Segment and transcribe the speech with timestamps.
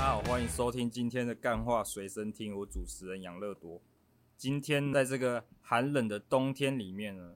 [0.00, 3.82] 大家好，欢迎收听今天的干话随身听，我主持人杨乐多。
[4.34, 7.34] 今天在这个寒冷的冬天里面呢。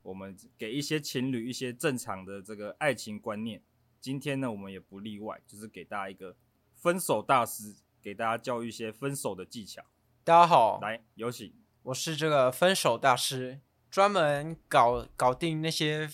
[0.00, 3.62] 我们给一些情侣一些正常的这个爱情观念。
[4.00, 6.34] 今天呢，我们也不例外，就是给大家一个
[6.72, 9.84] 分手大师，给大家教育一些分手的技巧。
[10.24, 11.52] 大家好，来有请，
[11.82, 13.60] 我是这个分手大师，
[13.90, 16.08] 专门搞搞定那些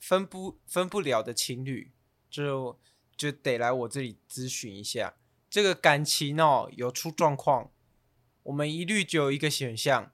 [0.00, 1.92] 分不分不了的情侣，
[2.28, 2.80] 就
[3.16, 5.14] 就得来我这里咨询一下。
[5.54, 7.70] 这个感情哦，有出状况，
[8.42, 10.10] 我们一律只有一个选项，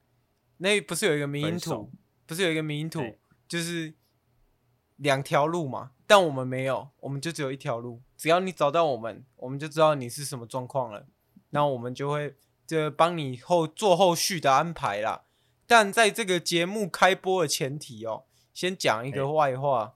[0.59, 1.91] 那不是有一个迷因图，
[2.27, 3.17] 不是有一个迷因图。
[3.49, 3.95] 就是
[4.97, 8.03] 两条路嘛，但我们没有，我们就只有一条路。
[8.19, 11.07] 只要你找到我们，我们就知道你是什么状况了，
[11.49, 12.37] 那我们就会
[12.67, 15.25] 就帮你后做后续的安排啦。
[15.67, 19.93] 但在这个节目开播的前提哦，先讲一个外话，欸、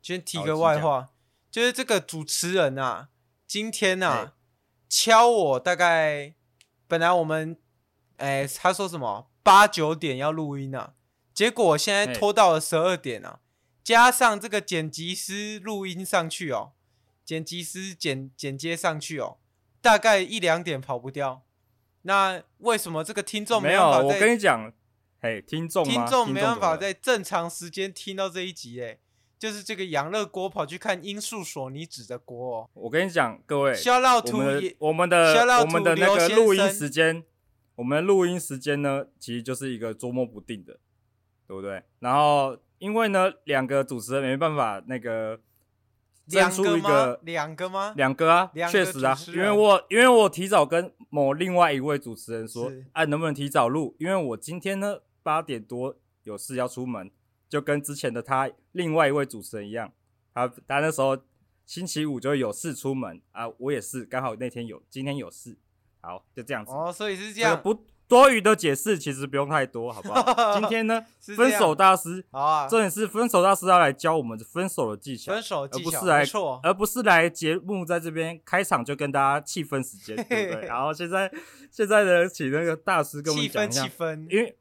[0.00, 1.10] 先提个外话，
[1.50, 3.10] 就是这个主持人啊，
[3.46, 4.32] 今天啊、欸、
[4.88, 6.34] 敲我大概，
[6.86, 7.56] 本来我们
[8.16, 10.94] 哎、欸、他说什么八九点要录音啊。
[11.34, 13.40] 结果现在拖到了十二点啊，
[13.84, 16.72] 加上这个剪辑师录音上去哦，
[17.24, 19.38] 剪辑师剪剪接上去哦，
[19.80, 21.44] 大概一两点跑不掉。
[22.02, 23.98] 那为什么这个听众没办法？
[24.02, 24.72] 没有，我跟你讲，
[25.20, 28.98] 嘿，听众听众没办法在正常时间听到这一集诶，
[29.38, 32.70] 就是这个养乐锅跑去看《音速索尼指》的锅哦。
[32.74, 34.38] 我跟你讲，各位，肖老图，
[34.78, 37.24] 我们的我们的那个录音时间，
[37.76, 40.78] 我们的录音时间呢，其实就是一个捉摸不定的。
[41.46, 41.82] 对不对？
[42.00, 45.40] 然后因为呢，两个主持人没办法那个
[46.26, 47.94] 两出一个两个吗？
[47.96, 53.96] 两个啊，确实啊，因为我因为我提早跟某另外一位主持人说，哎、啊，能不能提早录？
[53.98, 57.10] 因为我今天呢八点多有事要出门，
[57.48, 59.92] 就跟之前的他另外一位主持人一样，
[60.34, 61.18] 他他那时候
[61.64, 65.56] 星期五就有事出门啊，我也是刚好那天有，今天有事，
[66.00, 66.72] 好，就这样子。
[66.72, 67.60] 哦，所以是这样。
[67.62, 67.84] 不。
[68.08, 70.24] 多余的解释其实不用太多，好不好？
[70.58, 71.04] 今天呢，
[71.36, 80.64] 分手大师，好啊，重点是分手大师要来教我们分手的技巧，分手技巧，而不是来，错而不是来节目在这边开场就跟大家气氛时间，对不对？
[80.66, 81.30] 然后现在
[81.70, 84.58] 现在呢，请那个大师跟我们讲一下，气氛，气氛，因为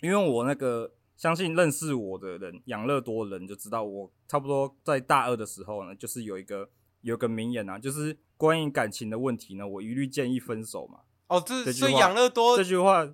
[0.00, 6.68] 因为我那个相信认识我的人，养乐多的人就知道，我差不多在大二的时候呢，就是有一个
[7.00, 11.00] 有一个名言啊，就是关于感情的问题呢，我一律建议分手嘛。
[11.28, 13.08] 哦，这所以养乐多这句话，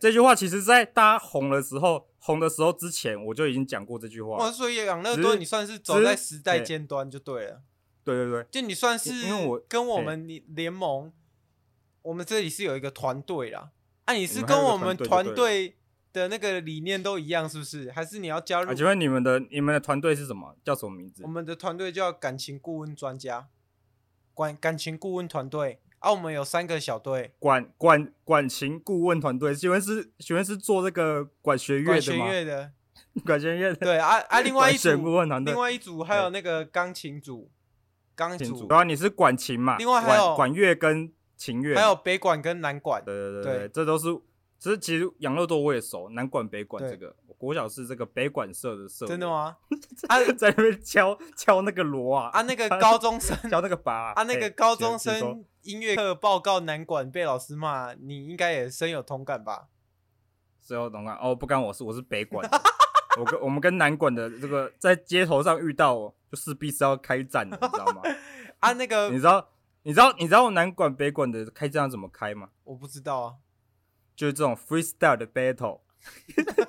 [0.00, 4.38] 这句话其实，在大家红的时候，红的时候之前，我就已经讲过这句话。
[4.38, 7.60] 哦，所以养乐多，你算是走在时代尖端就对了。
[8.04, 11.12] 对对对，就你算是，因为我跟我们联盟，
[12.00, 13.72] 我们这里是有一个团队啦。
[14.06, 15.76] 啊，你是跟我们团队
[16.18, 17.90] 的那个理念都一样，是不是？
[17.92, 18.74] 还是你要加入？
[18.74, 20.56] 请问你们的你们的团队是什么？
[20.64, 21.22] 叫什么名字？
[21.22, 23.48] 我们的团队叫感情顾问专家，
[24.34, 25.80] 管感情顾问团队。
[26.00, 32.24] 啊，我们有三个小队，管管管情顾问团队，请问是请问是做这个管弦乐的吗？
[32.24, 32.72] 管弦乐的，
[33.24, 33.76] 管弦乐的。
[33.76, 37.50] 对啊啊， 另外一组顾问团队，另外一组还有那个钢琴组，
[38.14, 38.68] 钢琴组。
[38.68, 39.76] 然后你是管琴嘛？
[39.78, 43.04] 另外还有管乐跟琴乐，还有北管跟南管。
[43.04, 44.06] 对对对对，这都是。
[44.58, 47.14] 其实其实养乐多我也熟，南管北管这个。
[47.38, 49.56] 国小是这个北管社的社，真的吗？
[50.08, 52.30] 啊，在那边敲 敲那个锣啊！
[52.32, 59.68] 啊，那个高中生敲那个拔啊，那个高中生音乐课报告南管被老师骂，你应该也深有同感吧？
[60.60, 62.44] 深有同感哦，不干我事，我是北管。
[63.20, 68.02] 我跟我们跟南管的这个在街头上遇到，就势必是要开战的，你知道吗？
[68.58, 69.48] 啊，那个你知道
[69.84, 72.48] 你知道你知道南管北管的开战要怎么开吗？
[72.64, 73.34] 我不知道啊，
[74.18, 75.78] 就是这种 freestyle 的 battle。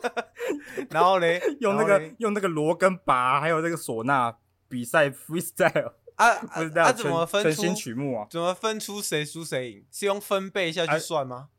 [0.92, 1.25] 然后呢，
[1.62, 4.36] 用那个用那个锣跟拔，还有那个唢呐
[4.68, 6.28] 比赛 freestyle 啊
[6.75, 6.92] 啊！
[6.92, 8.28] 怎么分出曲目啊？
[8.30, 9.86] 怎么分出谁输谁赢？
[9.92, 11.50] 是用分贝下去算吗？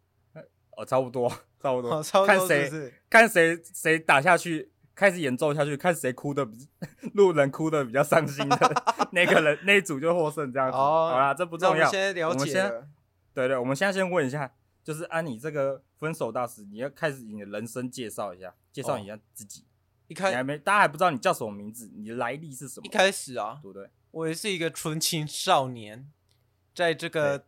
[0.77, 1.29] 哦，差不多，
[1.61, 6.69] 差不多，哦、看谁看谁谁打下去，开始演奏下去，看谁哭的比
[7.15, 10.77] 路人哭的比较伤心的那个人那一组就获胜，这样子。
[10.77, 11.87] 哦、好啦，这不重要。
[11.87, 12.87] 我们先了解了。
[13.33, 14.53] 对对，我们现在先问一下。
[14.83, 19.65] 就是按你这个分手大师，你要开始你的人生介绍一下，介绍一下自己。
[20.09, 22.87] 一开始还没，大家还不知道你叫什么名字，你的来历是什么？
[22.87, 23.89] 一开始啊，对不对？
[24.11, 26.11] 我也是一个纯情少年，
[26.75, 27.47] 在这个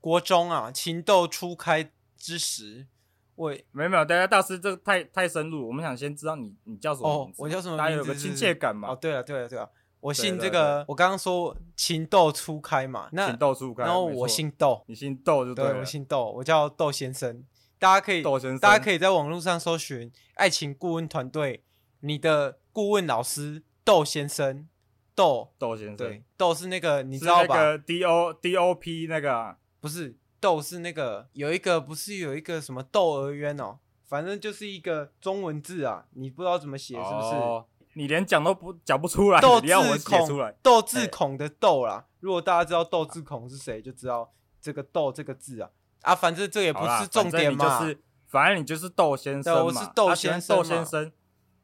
[0.00, 2.88] 国中啊，情窦初开，之时，
[3.36, 7.40] 我没有没有，大家大师这个太太深入，我们想先知道你你叫什么名字？
[7.40, 7.78] 哦，我叫什么名字？
[7.78, 8.88] 大家有个亲切感嘛。
[8.90, 9.70] 哦，对了对了对了，
[10.00, 17.44] 我姓这个，我刚刚说情窦初开嘛，那情窦初开，然后我姓窦，你姓窦就对我姓窦，我叫窦先生，
[17.78, 21.64] 大家可以，窦先生，大家可以在网络上搜寻爱情顾问团队，
[22.00, 24.66] 你的顾问老师窦先生。
[25.12, 27.54] 窦窦先生，对，窦是那个你知道吧？
[27.54, 37.34] 那个 D O D O P 那个、啊、不是窦是那个有一个不是有一个什么窦娥冤哦，反正就是一个中文字啊，你不知道怎么写是不是？
[37.34, 39.68] 哦、你连讲都不讲不出来， 窦字
[40.04, 42.06] 孔窦字孔的窦啦。
[42.20, 45.70] 如果大家知道窦字孔是谁，就知道这个窦这个字啊
[46.02, 51.12] 啊，反正这也不是重点嘛，反正，就是、反正你就是窦先生嘛，我是窦先生，窦先生，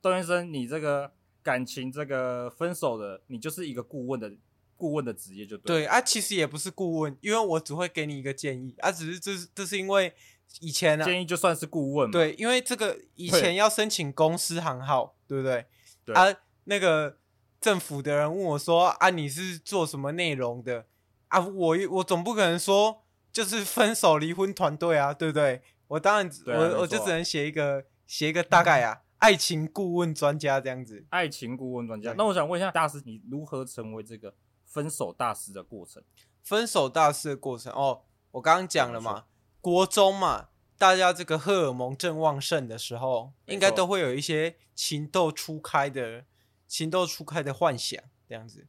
[0.01, 1.13] 窦先生，你这个。
[1.47, 4.33] 感情这个分手的，你就是一个顾问的
[4.77, 5.83] 顾问的职业就对。
[5.83, 10.13] 对啊，其实也不是顾问，因为我只会给你一个建议啊，只是这是这是因为
[10.59, 12.13] 以前、啊、建议就算是顾问嘛。
[12.13, 15.67] 对，因为这个以前要申请公司行号，对不对？
[16.07, 17.19] 对啊，那个
[17.61, 20.87] 政府的人问我说啊，你是做什么内容的
[21.29, 21.41] 啊？
[21.41, 25.61] 我我总不可能说就是分手离婚团队啊，对不对？
[25.89, 29.03] 我当然、啊、我我就只能写一个写一个大概啊。
[29.19, 32.13] 爱情顾问专家这样子，爱情顾问专家。
[32.19, 34.35] 那我想问一下大师，你如何成为这个
[34.67, 36.03] 分手大师的过程？
[36.43, 38.03] 分手大师的过程哦，
[38.33, 39.25] 我刚刚讲了嘛，
[39.63, 46.25] 国中嘛，大家这个荷尔蒙正旺盛的时候，应该都会有一些情窦初开的
[46.69, 48.67] 情窦初开的幻想这样子。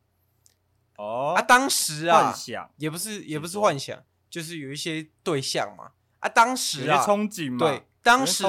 [0.98, 5.92] 哦，啊，当时啊，幻想也不是也不是幻想，就是有一些对象嘛。
[6.20, 7.84] 啊，当时啊，憧憬嘛，对。
[8.02, 8.44] 当时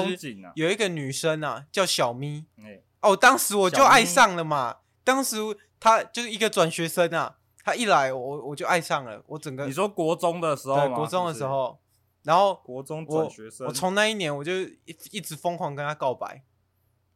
[0.55, 2.45] 有一个女生啊，叫小咪。
[2.63, 4.77] 欸、哦，当时我就爱上了嘛。
[5.03, 5.37] 当时
[5.79, 9.65] 她就是一个转学生啊，她一来我我就爱上了，我整个。
[9.65, 11.77] 你说国中的时候对，国中的时候，
[12.23, 16.43] 然后国中转学生，我从那一年我就一一直疯狂跟他告白。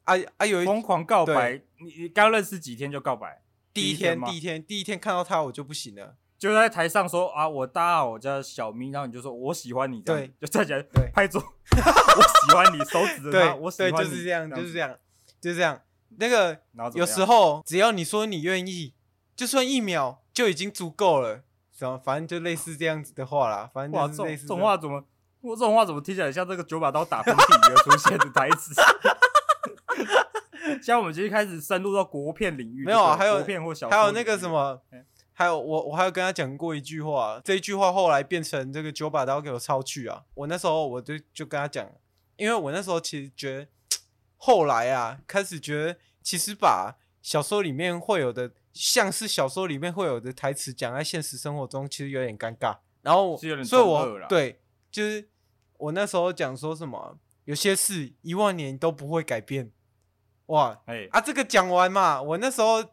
[0.03, 3.41] 啊啊，有一疯狂告白，你你刚认识几天就告白？
[3.73, 6.15] 第一天，第一天，第一天看到他我就不行了。
[6.37, 10.83] 就在台上说啊，我大家好，我叫小咪，然后你就说我喜欢你，对，就站起来
[11.13, 11.41] 拍桌，
[11.71, 14.99] 我喜欢你，手指着他，我喜欢你，就是这样，就是这样，
[15.39, 15.81] 就是这样。
[16.17, 16.59] 那个
[16.95, 18.93] 有时候只要你说你愿意，
[19.37, 24.49] 就算一秒就已经足够了，什么反正就类似这样子的话啦，反正就是类似这。
[24.49, 25.03] 这种话怎么，
[25.41, 28.73] 我这种话怎么听起来像这个九把刀打喷嚏而出现的台词？
[30.81, 34.81] 像我们今天开始深入到国片领域，没有啊，还有国片或小还有那个什么。
[35.35, 40.21] 还有我，我还有跟他讲过一句话，这一句话后来变成这个九把刀给我抄去啊！
[40.35, 41.89] 我那时候我就就跟他讲，
[42.37, 43.67] 因为我那时候其实觉得，
[44.37, 52.77] 后来啊，开始觉得其实把小说里面会有的，像是小说里面会有的台词讲在现实生活中，其实有点尴尬。
[53.01, 54.59] 然后，所以我对，
[54.91, 55.29] 就是
[55.77, 59.71] 我那时候讲说什么，有些事一万年都不会改变。
[60.47, 62.83] 哇，哎啊，这个讲完嘛，我那时候。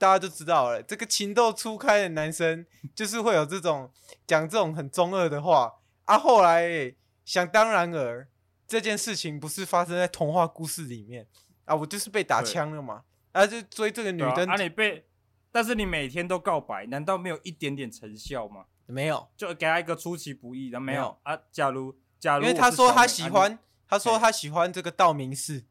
[0.00, 2.64] 大家就知道了，这个情窦初开的男生
[2.94, 3.92] 就是会有这种
[4.26, 5.74] 讲这种很中二的话
[6.06, 6.18] 啊。
[6.18, 6.96] 后来、欸、
[7.26, 8.26] 想当然尔，
[8.66, 11.26] 这件事情不是发生在童话故事里面
[11.66, 14.46] 啊，我就是被打枪了嘛，然后就追这个女的。
[14.46, 15.04] 啊，你被，
[15.52, 18.66] 但是你每天都告白，难道没有一点点成效吗？
[18.86, 21.40] 没有，就给他一个出其不意的没有啊。
[21.52, 25.64] 假如假如，因为他说他喜欢，他说他喜欢这个道明寺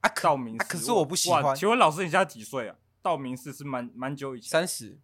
[0.00, 1.54] 啊，道明寺，可是我不喜欢。
[1.54, 2.76] 请问老师，你现在几岁啊？
[3.00, 4.98] 道明寺是蛮蛮久以前，三十，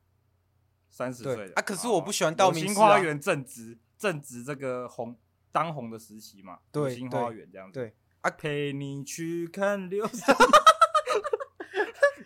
[0.91, 1.63] 三十岁啊！
[1.63, 5.17] 可是我不喜欢道明寺、花园正值正值这个红
[5.53, 7.79] 当红的时期嘛，对，新花园这样子。
[7.79, 10.35] 对啊，陪你去看流星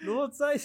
[0.01, 0.57] 落在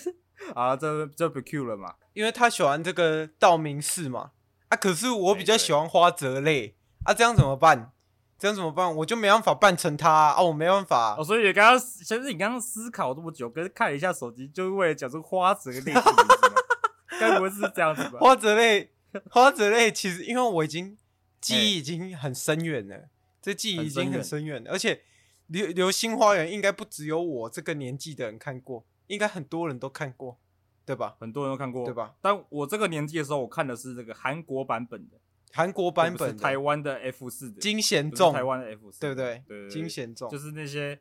[0.56, 1.96] 啊，这这不 Q 了嘛？
[2.14, 4.32] 因为他喜欢这个道明寺嘛。
[4.70, 7.92] 啊，可是我比较喜欢花泽类啊，这样怎么办？
[8.40, 8.96] 这样怎么办？
[8.98, 10.30] 我就没办法扮成他啊！
[10.32, 11.16] 啊我没办法。
[11.18, 15.94] 哦，所以你刚刚其实你刚刚思考这么久，跟看一下手机，就是为了讲出花泽类？
[17.20, 18.18] 该不会是这样子吧？
[18.20, 18.92] 花泽类，
[19.30, 20.98] 花泽类，其实因为我已经
[21.40, 23.10] 记忆已经很深远了，
[23.42, 25.02] 这记忆已经很深远了，而且
[25.48, 30.40] 流流星花园应该不只有我这个年纪的人看过，应该很多人都看过，
[30.86, 31.16] 对吧？
[31.20, 32.16] 很多人都看过，对吧？
[32.22, 35.20] 但我这个年纪的时候，我看的是这个韩国版本的。
[35.54, 39.44] 韩国版本台湾的 F 四的金贤重，台湾的 F 四，对不对？
[39.46, 40.98] 对，金贤重就是那些，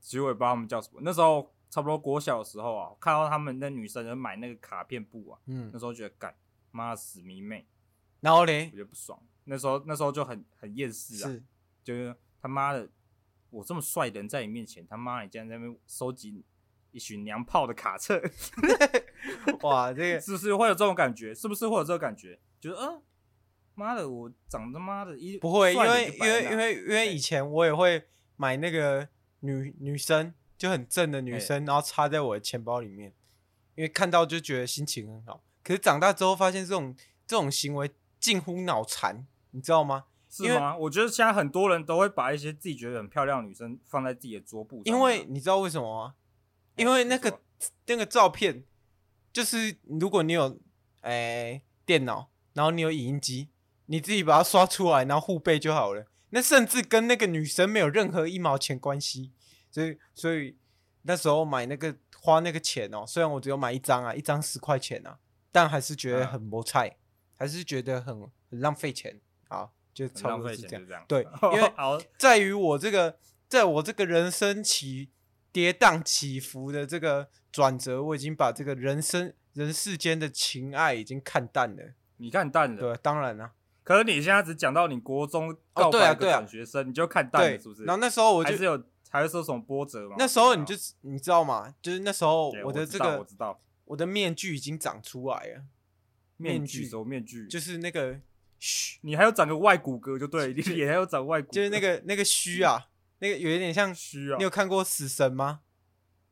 [0.00, 1.00] 其实我也不知道他们叫什么。
[1.02, 6.32] 那时候差不多国小的时候啊，看到他们那女生就买那个卡片布啊，嗯，那时候觉得干
[6.70, 7.66] 妈死迷妹，
[8.20, 9.20] 然后嘞，我觉得不爽。
[9.46, 11.42] 那时候那时候就很很厌世啊，是，
[11.82, 12.88] 就是他妈的，
[13.50, 16.44] 我这么帅的人在你面前，他妈你竟然在那边收集
[16.94, 18.22] 一群娘炮的卡册，
[19.62, 21.34] 哇，这个是不是会有这种感觉？
[21.34, 22.38] 是不是会有这种感觉？
[22.60, 23.02] 就是嗯。
[23.76, 28.04] 妈的，我长他妈的一不会，因为因为因因为因为以前我也会
[28.36, 29.08] 买那个
[29.40, 33.12] 女女生就很正的女生，然后插在我的钱包里面，
[33.74, 35.42] 因为看到就觉得心情很好。
[35.64, 36.94] 可是长大之后发现这种
[37.26, 40.04] 这种行为近乎脑残，你知道吗？
[40.30, 40.76] 是吗？
[40.76, 46.14] 我觉得现在很多人都会把一些自己觉得很漂亮的女生放在自己的桌布上，因为你知道为什么吗？
[46.76, 47.40] 因为那个
[47.86, 48.64] 那个照片，
[49.32, 50.60] 就是如果你有
[51.02, 53.50] 诶、欸、电脑，然后你有影音机。
[53.86, 56.06] 你自己把它刷出来，然后互背就好了。
[56.30, 59.30] 那甚至跟那个女生没有任何一毛钱关系。
[59.70, 60.56] 所以，所以
[61.02, 65.18] 那时候买那个花那个钱哦，虽然我只有买一张啊，一张十块钱啊，
[65.52, 66.96] 但还是觉得很磨菜，啊、
[67.40, 70.86] 还是觉得很很浪费钱啊，就差不多是这样。
[70.88, 71.72] 这样对，因为
[72.16, 73.18] 在于我这个，
[73.50, 75.10] 在我这个人生起
[75.54, 81.92] 跌宕起伏的这个转折，我已经把这个人生人世间的情爱已经看淡了。
[82.16, 82.80] 你看淡了？
[82.80, 83.52] 对，当然了。
[83.84, 87.84] 可是你现在只讲到你国中告白一个转学生，你就看淡了，是不是？
[87.84, 90.16] 然后那时候我就还是有，还是说什么波折嘛？
[90.18, 91.72] 那时候你就你知道吗？
[91.80, 95.62] 就是那时候我的这个，我知道，我的面具已经长出来了。
[96.36, 97.46] 面具什么面具？
[97.46, 98.18] 就是那个
[98.58, 102.88] 须，你还要长个外骨骼就对， 你脸还要长外骨，就是那个那个须啊，
[103.24, 104.36] 那个有一点像虚啊。
[104.36, 105.60] 你有看过死神吗？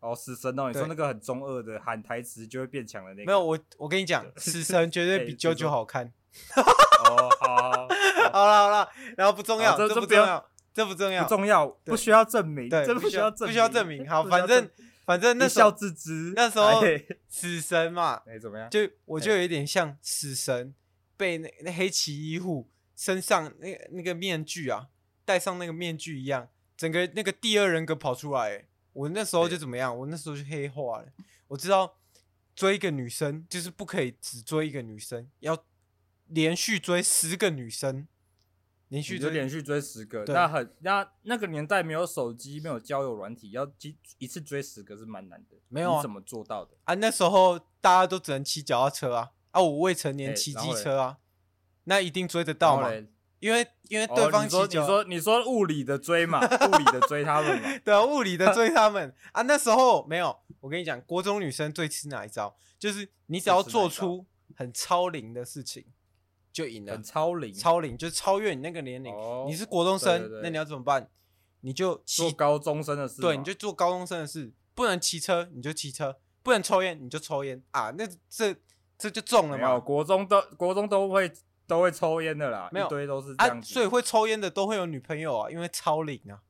[0.00, 3.26] 哦，死神哦，你说那个很中二的喊台词就会变强的那个？
[3.26, 6.12] 没有，我我跟你讲，死神绝对 比啾啾好看。
[7.06, 7.88] 哦，好，
[8.32, 14.06] 好了好 了，然后不重要，这不重要，这不重要，不重要，不需要证明，对，不需要证，不需要证明。
[14.08, 14.68] 好，反正
[15.06, 16.82] 反正那时候自知，那时候
[17.28, 18.68] 死神嘛，哎，怎么样？
[18.68, 20.75] 就我就有点像死神
[21.16, 24.88] 被那那黑崎一护身上那那个面具啊，
[25.25, 26.49] 戴上那个面具一样，
[26.82, 28.66] 整个那个第二人格跑出来。
[28.92, 29.96] 我那时候就怎么样？
[29.96, 31.06] 我那时候就黑化了。
[31.48, 31.98] 我知道
[32.54, 35.64] 追一个女生就是不可以只追一个女生，要。
[36.28, 38.08] 连续追十个女生，
[38.88, 45.56] 连续追连续追十个，那很那那个年代没有手机，没有交友软体，要一一次追十个是蛮难的。
[45.68, 46.00] 没有啊？
[46.00, 46.94] 怎么做到的啊？
[46.94, 51.18] 那时候大家都只能骑脚踏车啊，啊，我未成年骑机车啊，
[51.84, 52.90] 那一定追得到嘛？
[53.42, 57.78] 因为因为对方骑脚，你说你说物理的追嘛，物理的追他们嘛？
[57.84, 59.42] 对啊，物理的追他们啊。
[59.42, 62.56] 那时候没有，我跟你讲，国中女生最吃哪一招？
[62.78, 64.25] 就是你只要做出
[64.56, 65.84] 很超龄的事情。
[66.52, 69.11] 就赢了，超龄，超龄就是超越你那个年龄。
[69.14, 71.08] 哦、你是国中生，那你要怎么办？
[71.62, 73.22] 你就做高中生的事。
[73.22, 74.52] 对，你就做高中生的事。
[74.75, 77.90] 不能骑车，你就骑车；不能抽烟，你就抽烟啊！
[77.96, 78.54] 那这
[78.99, 79.78] 这就中了嘛。
[79.78, 81.32] 国中都国中都会
[81.72, 83.72] 都会抽烟的啦，没有一堆都是这样子。
[83.72, 86.42] 啊，所以会抽烟的都会有女朋友啊，因为超龄啊。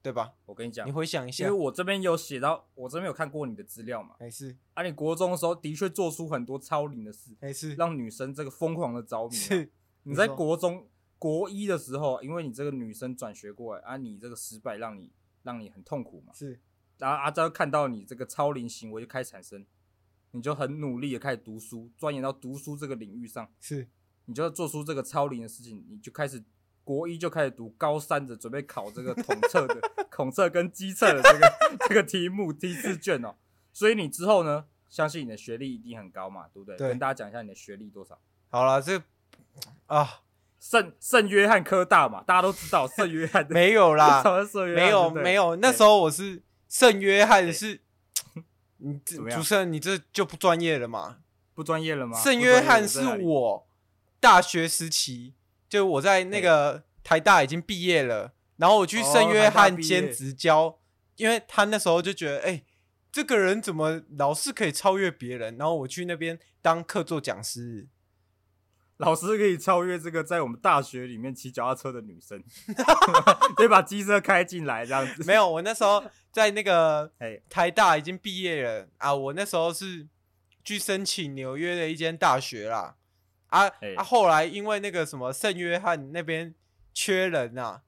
[0.00, 0.34] 对吧？
[0.44, 4.14] 我跟你讲，你回想一下，因为我这边有写到，我这边有看过你的资料嘛。
[4.20, 4.54] 没事。
[4.74, 9.34] 啊，你国中的时候的确做出很多超龄的事，没事，让女生这个疯狂的着迷。
[9.34, 9.72] 是。
[10.02, 10.86] 你在国中
[11.18, 15.10] 国一的时候，因为你这个女生转学过来，啊，你这个失败让你
[15.42, 16.34] 让你很痛苦嘛。
[16.34, 16.60] 是。
[16.98, 19.64] 然后阿昭看到你这个超龄行为就开始产生，
[20.32, 23.50] 你就很努力的开始读书，钻研到读书这个领域上。
[23.58, 23.88] 是。
[24.26, 26.42] 你就要做出这个超龄的事情，你就开始。
[26.86, 29.74] 国一就开始读，高三的准备考这个统测的
[30.12, 31.52] 统测跟机测的这个
[31.88, 33.36] 这个题目批次卷哦，
[33.72, 36.76] 所以你之后呢，相信你的学历一定很高嘛，对不对？
[36.76, 38.18] 对，跟大家讲一下你的学历多少。
[38.50, 39.02] 好了，这
[39.86, 40.20] 啊，
[40.60, 44.22] 圣圣约翰科大嘛，大家都知道圣约翰没有啦，
[44.76, 47.80] 没有没有，那时候我是圣约翰是，
[48.76, 51.20] 你主持人你这就不专业了嘛？
[51.54, 52.18] 不专业了吗？
[52.18, 53.66] 圣约翰是我
[54.24, 55.34] 大学时期。
[55.68, 60.78] 就我在那个台大已经毕业了，然后我去圣约翰兼职教，
[61.16, 62.62] 因为他那时候就觉得，哎，
[63.10, 65.58] 这个人怎么老是可以超越别人？
[65.58, 67.88] 然后我去那边当客座讲师，
[68.98, 72.40] 老师可以超越这个在我们大学里面骑脚踏车的女生，
[73.56, 75.24] 得把机车开进来这样子。
[75.24, 77.10] 没有，我那时候在那个
[77.50, 80.06] 台大已经毕业了啊，我那时候是
[80.62, 82.94] 去申请纽约的一间大学啦。
[83.54, 84.02] 啊啊！
[84.02, 86.52] 后来因为那个什么圣约翰那边
[86.92, 87.82] 缺人啊，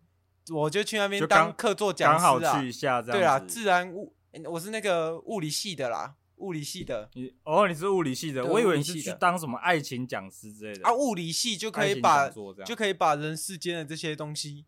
[0.54, 2.38] 我就去那边当客座讲师啊。
[2.38, 3.18] 刚好去一下这样。
[3.18, 7.11] 对啊，自然物，我是那个物理系的啦，物理系的。
[7.14, 10.87] 你哦，你是物理系的，我以为你是去当什么爱情讲师之类的。
[10.87, 12.28] 啊，物理系就可以把
[12.64, 14.66] 就可以把人世间的这些东西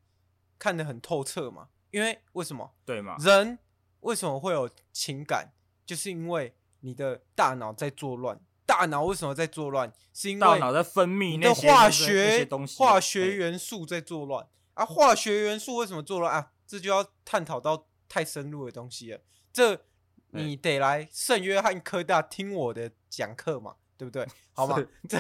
[0.58, 1.68] 看得很透彻嘛。
[1.90, 2.74] 因为为什么？
[2.84, 3.16] 对嘛？
[3.20, 3.58] 人
[4.00, 5.52] 为什么会有情感？
[5.86, 8.40] 就是因为你的大脑在作乱。
[8.68, 9.90] 大脑为什么在作乱？
[10.12, 14.84] 是因为大脑在分泌那些化学东西，化学元素在作乱啊！
[14.84, 16.50] 化学元素为什么作乱啊？
[16.66, 19.20] 这就要探讨到太深入的东西了。
[19.50, 19.86] 这
[20.32, 24.26] 你得来圣约翰科大听我的讲课嘛，对不对？
[24.52, 24.76] 好吗？
[25.08, 25.18] 这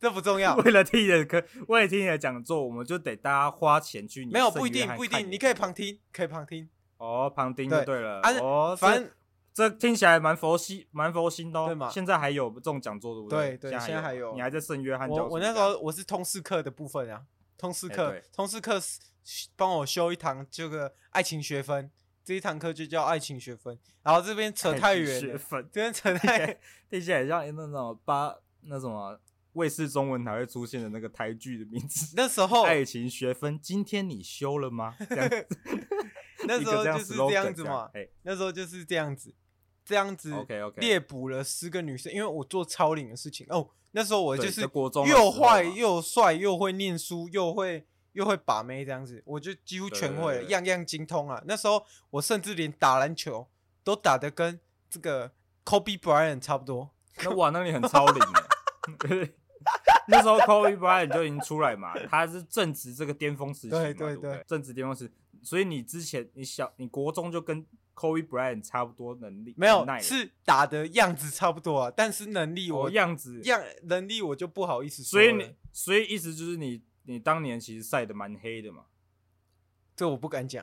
[0.00, 0.56] 这不重要。
[0.64, 4.26] 为了听你的课，为了听你的讲座，我们就得大家花钱去。
[4.26, 6.68] 没有不一定，不一定，你可以旁听，可以旁听。
[6.96, 8.20] 哦，旁听就对了。
[8.22, 9.08] 啊、哦，反正
[9.58, 11.66] 这听起来蛮佛系，蛮佛心的、哦。
[11.66, 11.90] 对嘛？
[11.90, 13.56] 现在还有这种讲座，对不对？
[13.56, 14.32] 对对，现在还有。
[14.34, 15.16] 你还在圣约翰教？
[15.24, 17.24] 我我那时候我是通识课的部分啊，
[17.56, 18.80] 通识课，欸、通识课
[19.56, 21.90] 帮我修一堂这个爱情学分。
[22.24, 25.38] 这一堂课就叫爱情学分，然后这边扯太远了，
[25.72, 26.56] 这边扯太，
[26.88, 29.18] 听起来像那种八那什么
[29.54, 32.12] 卫视中文台会出现的那个台剧的名字。
[32.14, 34.94] 那时候爱情学分，今天你修了吗？
[36.46, 37.90] 那时候就是这样子嘛，
[38.22, 39.34] 那时候就是这样子，
[39.88, 43.70] 这样子，OK OK，猎捕了十个女生，因为我做超龄的事情哦。
[43.92, 44.60] 那时候我就是
[45.06, 47.86] 又坏又帅又会念书又会。
[48.12, 51.40] 又会把妹这样子，我就几乎全会了，样样精通啊。
[51.46, 53.46] 那时候我甚至连打篮球
[53.84, 54.58] 都打得跟
[54.90, 55.30] 这个
[55.64, 56.90] Kobe Bryant 差不多。
[57.22, 58.16] 那哇，那你很超龄
[59.12, 59.32] 耶。
[60.08, 65.08] 那时候 Kobe Bryant 就已经出来嘛，他是正值这个巅峰时期嘛，对对对，正值巅峰时。
[65.42, 75.20] 所以你之前你小你国中就跟 Kobe Bryant 差不多能力，没有是打的样子差不多啊，但是能力我样子样能力我就不好意思说。
[75.20, 76.82] 所以你所以意思就是你。
[77.10, 78.84] 你当年其实晒的蛮黑的嘛？
[79.96, 80.62] 这我不敢讲，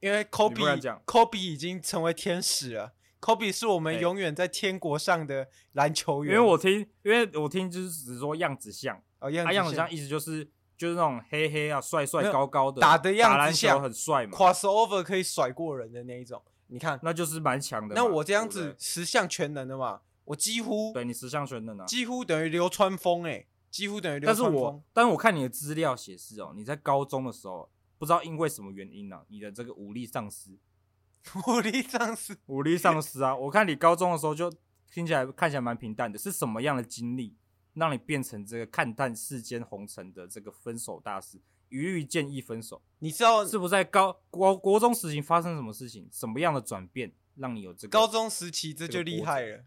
[0.00, 2.94] 因为 Kobe，Kobe 已经成为天使了。
[3.20, 6.34] Kobe 是我们永远在天国上的篮球员。
[6.34, 16.42] 因为我听，因为我听就是只是说样子像，哦，样子像，啊、样子像意思就是就是那种黑黑啊，帅帅高高的，打的样子像，很帅嘛，crossover 可以甩过人的那一种。
[16.66, 17.94] 你看，那就是蛮强的。
[17.94, 23.46] 那我这样子十项全能的嘛，我几乎对你十项全能啊，几乎等于流川枫哎、欸。
[23.70, 30.56] 几乎等于流川枫，但是我，但是我看你的资料显示哦，你在高中的时候，不知道因为什么原因呢、啊，你的这个武力丧失，
[31.48, 33.34] 武力丧失，武力丧失啊！
[33.34, 34.48] 我看你高中的时候就
[34.92, 37.36] 听起来看起来蛮平淡的，是什么样的经历
[37.74, 41.38] 让你变成这个看淡世间红尘的这个分手大师，
[41.68, 42.80] 一律建议分手？
[42.98, 47.90] 你知道是不是在高国国中时期发生什么事情，什么样的转变让你有这个？
[47.90, 49.64] 高中时期这就厉害了，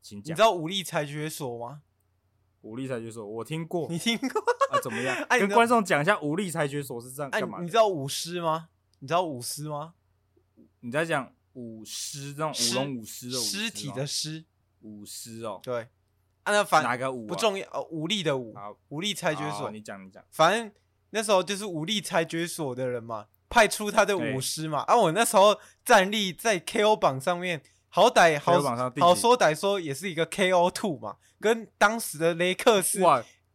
[0.00, 0.32] 请讲。
[0.32, 1.82] 你知道武力裁决所吗？
[2.62, 3.88] 武力裁决所，我听过。
[3.90, 4.78] 你听过啊？
[4.80, 5.16] 怎么样？
[5.30, 7.60] 跟观众讲一下武力裁决所是这样干嘛？
[7.60, 8.68] 你知道舞狮吗？
[9.00, 9.94] 你知道舞狮吗？
[10.78, 14.44] 你在讲舞狮，这种舞龙舞狮的尸体的尸，
[14.82, 15.58] 舞狮哦。
[15.60, 15.88] 对，
[16.44, 17.26] 按照反哪个舞？
[17.26, 18.54] 不重要哦，武力的武。
[18.88, 20.22] 武力裁决所，你讲你讲。
[20.30, 20.70] 反正
[21.10, 24.80] 那时候就是武力裁决所的人嘛，派出他的舞师嘛。
[24.80, 27.62] 啊，我那时候战力在 KO 榜上面。
[27.94, 28.54] 好歹好
[28.98, 33.00] 好说歹说也是一个 KO two 嘛，跟当时的雷克斯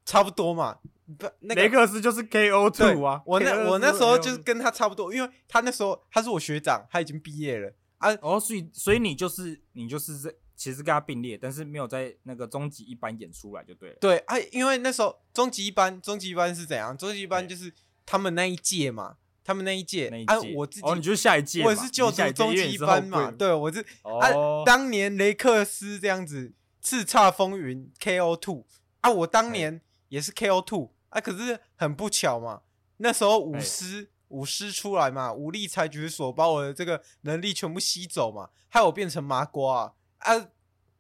[0.06, 0.78] 差不多嘛。
[1.18, 3.20] 不，那个、雷克斯就是 KO two 啊。
[3.26, 8.16] 我那我那时候就是跟他差不多，因为他那时候他是我学长，他已经毕业了啊。
[8.22, 13.98] 哦，所以所以你就是你就是这其实跟他并列，但是没有在那个终极一班演出来就对了。
[14.02, 16.98] 对啊，因为那时候终极一班终极一班是怎样？
[16.98, 17.74] 终极一班就是
[18.06, 19.16] 他们那一届嘛。
[19.48, 24.30] 他们那一届，啊，我自己，哦，你就是下一届，我是就读终极一班嘛，对，我是，哦、啊，
[24.66, 26.52] 当年雷克斯这样子
[26.84, 28.66] 叱咤风云 KO two
[29.00, 32.64] 啊，我当年也是 KO two 啊，可是很不巧嘛，
[32.98, 40.50] 那时候舞狮舞狮出来嘛，武力裁决所把我的这个能力全部吸走嘛，害我变成麻瓜啊，啊，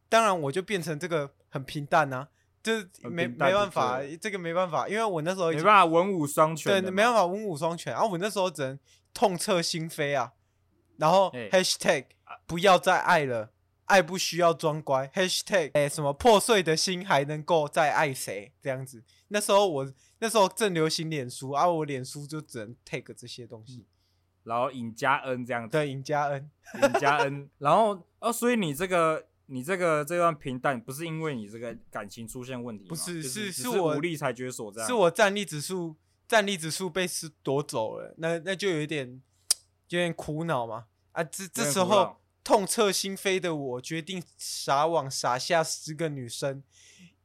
[0.09, 2.29] 当然我就变成这个很平淡啊。
[2.63, 7.93] 就没没办法，这个没办法，因为我那时候没办法文武双全，对，没办法文武双全。
[7.93, 8.77] 然后我那时候只能
[9.13, 10.33] 痛彻心扉啊，
[10.97, 12.07] 然后 hashtag
[12.45, 13.53] 不要再爱了，
[13.85, 15.07] 爱不需要装乖。
[15.15, 18.51] hashtag 哎，什么破碎的心还能够再爱谁？
[18.61, 19.01] 这样子。
[19.29, 23.85] 那时候我那时候正流行脸书啊，我脸书就只能 take 这些东西，
[24.47, 26.49] 然后尹加恩这样子，对，尹加恩，
[26.81, 29.25] 尹加恩， 然后哦，所以你这个。
[29.49, 32.83] 你这个这段平淡不是因为你这个感情出现问题？
[32.89, 35.95] 不是，是是我无力裁决所这样，是我战力指数
[36.27, 39.21] 战力指数被是夺走了，那那就有一点
[39.87, 40.87] 有点苦恼嘛。
[41.13, 46.61] 啊，这这时候痛彻心扉的我决定撒网撒下十个女生。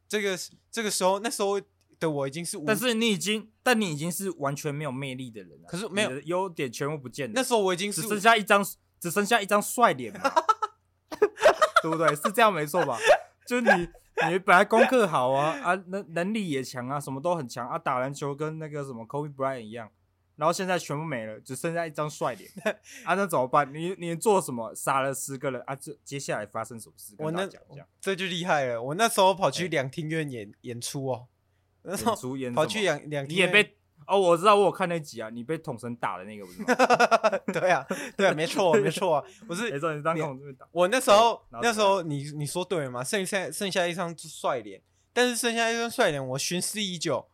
[0.06, 0.38] 这个
[0.70, 1.60] 这个时候那时候
[2.02, 5.68] 的我已经是，但是你已经，但你已经是完全没有魅力的人了。
[5.68, 7.32] 可是没有优点全部不见了。
[7.34, 8.62] 那时候我已经是只剩下一张，
[9.00, 10.20] 只剩下一张帅脸嘛。
[11.82, 12.14] 对不对？
[12.14, 12.96] 是这样没错吧？
[13.44, 13.68] 就你，
[14.30, 19.90] 你本来功课好啊，啊，能能力也强啊，什么都很强啊，打篮球跟那个什么 Kobe Bryant 一样，
[20.36, 22.48] 然后现在全部没了，只剩下一张帅脸
[23.04, 23.68] 啊，那怎么办？
[23.74, 24.72] 你你做什么？
[24.76, 25.74] 杀了十个人啊？
[25.74, 27.16] 这接下来发生什么事？
[27.18, 28.80] 我那讲讲，这就厉害了。
[28.80, 31.26] 我那时候跑去两厅院演、欸、演出哦，
[31.82, 36.74] 那时候演跑去两两你也被哦，我知道，我有看那集啊，你被统神打的那个不是吗？
[37.54, 39.70] 对啊，对啊，没错，没错啊，不是。
[39.70, 40.66] 没错，你当统神被打。
[40.72, 43.04] 我那时候那时候你你说对了嘛？
[43.04, 47.28] 剩下剩下一张帅脸，但是剩下一张帅脸，我寻思已久，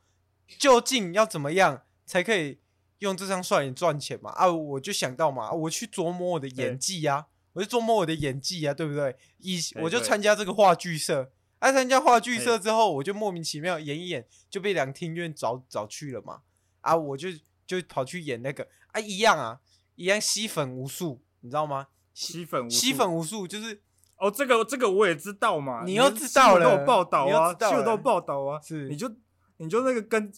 [0.59, 2.59] 究竟要怎么样才可以
[2.99, 4.31] 用这张帅脸赚钱嘛？
[4.33, 9.17] 啊，我就想到嘛，我去琢磨我的演技呀、啊，我就琢磨我的演技呀、啊，对不对？
[9.39, 11.33] 以我就参加这个话剧社。
[11.59, 16.42] 爱参加话剧社之后，我就莫名其妙演一演，就被两厅院找找去了嘛。
[16.81, 17.29] 啊，我就
[17.66, 19.61] 就跑去演那个啊，一样啊，
[19.97, 21.88] 一样吸粉无数，你知道吗？
[22.14, 23.83] 吸粉无吸粉无数就是
[24.16, 25.83] 哦，这个这个我也知道嘛。
[25.85, 28.61] 你又知道了，都有报道啊，都有报道啊。
[28.61, 29.12] 是，你就
[29.59, 30.33] 你就那个跟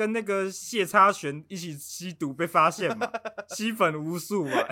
[0.00, 3.06] 跟那个谢插璇一起吸毒被发现嘛，
[3.54, 4.66] 吸粉无数嘛。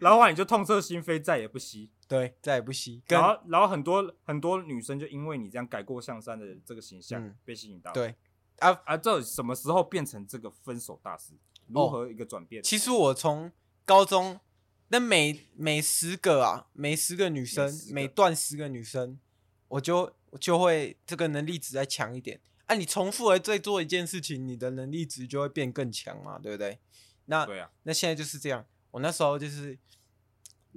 [0.00, 1.90] 然后啊，你就痛彻心扉，再也不吸。
[2.06, 3.02] 对，再也不吸。
[3.08, 7.90] 然后，然后很多很多女生就因为你这样改过向善的这个形象、嗯、被吸引到。
[7.90, 8.14] 对，
[8.60, 11.32] 啊啊，这什么时候变成这个分手大师？
[11.66, 12.62] 如何一个转变？
[12.62, 13.50] 哦、其实我从
[13.84, 14.38] 高中，
[14.86, 19.18] 那每每十个啊，每十个女生，每，每段十个女生，
[19.66, 22.40] 我就我就会这个能力值再强一点。
[22.72, 26.78] 啊，你重复而再做一件事情，你的能力值就会变更强嘛，对不对？
[27.26, 28.64] 那对啊，那现在就是这样。
[28.92, 29.78] 我那时候就是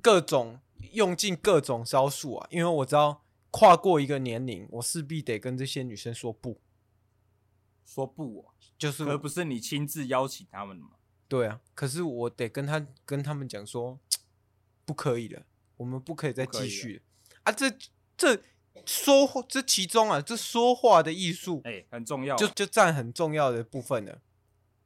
[0.02, 0.60] 各种
[0.92, 6.60] 用尽各种招数啊，因为我知道跨过一个年龄，我势必得跟这些女生说不，
[7.86, 10.92] 说不哦，就是而不是你亲自邀请他们的嘛。
[11.28, 14.00] 对啊，可是我得跟他跟他们讲说，
[14.86, 15.46] 不可以了，
[15.78, 17.02] 我们不可以再继续了
[17.44, 17.52] 啊！
[17.52, 17.74] 这
[18.18, 18.42] 这
[18.86, 24.20] 说这其中啊，这说话的艺术，哎，很重要，就就占很重要的部分了。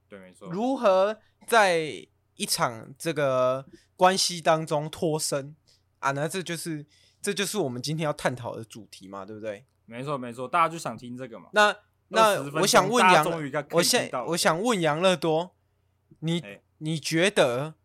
[0.07, 0.49] 对，没错。
[0.49, 5.55] 如何在一场这个关系当中脱身
[5.99, 6.85] 啊，那这就是
[7.21, 9.65] 这就是我们今天要探讨的主题嘛，对不对？
[9.85, 11.49] 没错没错，大家就想听这个嘛。
[11.53, 11.75] 那
[12.09, 13.25] 那我想问杨，
[13.71, 15.55] 我想我想问杨乐多，
[16.19, 17.75] 你、欸、你觉得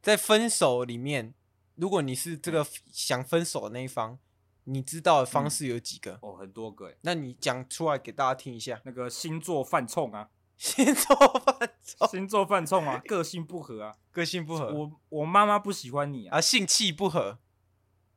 [0.00, 1.34] 在分手里面，
[1.74, 4.18] 如果你是这个想分手的那一方，
[4.64, 6.12] 你知道的方式有几个？
[6.14, 6.94] 嗯、哦，很多个。
[7.02, 8.80] 那你讲出来给大家听一下。
[8.84, 10.30] 那个星座犯冲啊。
[10.56, 14.72] 星座犯冲，星座犯冲啊，个性不合啊， 个性不合。
[14.72, 17.38] 我我妈妈不喜欢你啊，啊，性气不合，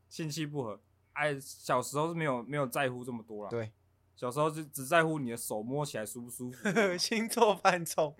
[0.07, 0.79] 性气不合。
[1.13, 3.49] 哎，小时候是没有没有在乎这么多啦。
[3.49, 3.71] 对，
[4.15, 6.69] 小时候就只在乎你的手摸起来舒不舒服。
[6.99, 8.15] 星座犯冲，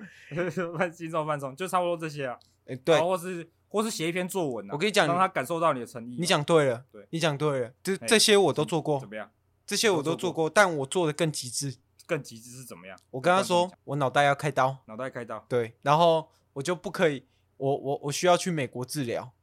[0.92, 2.40] 星座犯冲就差不多这些啊。
[2.66, 6.18] 哎，对，或是或是写一篇作文啊，我跟你讲，让他感受到你的诚意。
[6.20, 9.00] 你讲对了，对，你讲对了，这这些我都做过。
[9.00, 9.32] 怎么样？
[9.66, 11.76] 这些我都做过，但我做的更极致。
[12.06, 12.98] 更极致是怎么样？
[13.12, 15.46] 我跟他说，我脑袋要开刀，脑袋开刀。
[15.50, 17.26] 对，然后我就不可以，
[17.58, 19.34] 我我我需要去美国治疗，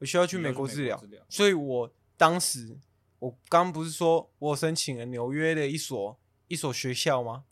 [0.00, 2.76] 我需要去美国治疗，所以我当时
[3.20, 7.44] 我刚刚不是说我申请了纽约的一所一所学校吗？